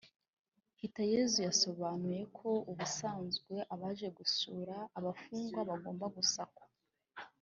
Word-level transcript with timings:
Hitayezu 0.79 1.37
yasobanuye 1.47 2.21
ko 2.37 2.49
ubusanzwe 2.71 3.55
abaje 3.73 4.07
gusura 4.17 4.75
abafungwa 4.97 5.59
bagomba 5.69 6.05
gusakwa 6.17 6.65